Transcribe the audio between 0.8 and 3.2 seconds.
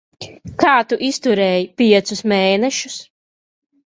tu izturēji piecus mēnešus?